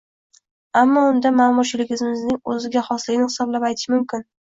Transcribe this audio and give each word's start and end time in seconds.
Ammo 0.79 1.01
unda, 1.09 1.31
ma’murchiligimizning 1.41 2.39
o‘ziga 2.53 2.83
xosligini 2.87 3.29
hisobga 3.29 3.53
olib 3.61 3.69
aytish 3.71 3.87
mumkin 3.97 4.27